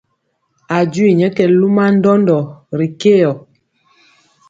A 0.75 0.77
jwii 0.91 1.15
nyɛ 1.19 1.27
kɛ 1.35 1.43
luma 1.59 1.83
ndɔndɔ 1.95 2.37
ri 2.77 2.87
keyɔ. 2.99 3.31